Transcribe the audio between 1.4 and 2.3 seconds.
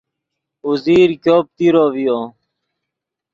تیرو ڤیو